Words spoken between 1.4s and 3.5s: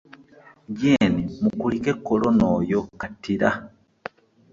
mukulike Kolona oyo kattira.